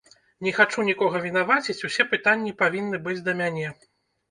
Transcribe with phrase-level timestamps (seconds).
[0.45, 3.79] Не хачу нікога вінаваціць, усе пытанні павінны быць да мяне.